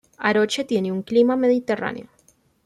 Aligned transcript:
Aroche 0.17 0.63
tiene 0.65 0.89
un 0.91 1.03
clima 1.03 1.35
mediterráneo. 1.35 2.07